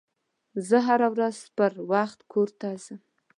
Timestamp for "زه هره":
0.67-1.07